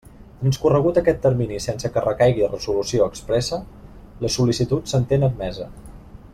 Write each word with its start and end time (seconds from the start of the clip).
Transcorregut 0.37 0.95
aquest 1.01 1.19
termini 1.25 1.59
sense 1.65 1.91
que 1.97 2.03
recaigui 2.05 2.49
resolució 2.55 3.11
expressa, 3.11 3.61
la 4.25 4.35
sol·licitud 4.39 4.93
s'entén 4.95 5.31
admesa. 5.33 5.73